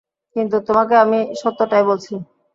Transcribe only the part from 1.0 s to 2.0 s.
আমি সত্যিটাই